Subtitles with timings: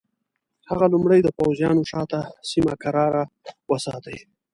[0.69, 2.19] هغه لومړی د پوځیانو شاته
[2.49, 3.23] سیمه کراره
[3.71, 4.17] وساتي.